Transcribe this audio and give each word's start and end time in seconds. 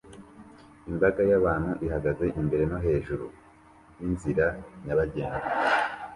Imbaga 0.91 1.21
y'abantu 1.29 1.71
ihagaze 1.85 2.25
imbere 2.39 2.63
no 2.71 2.77
hejuru 2.85 3.25
yinzira 3.99 4.47
nyabagendwa 4.83 5.47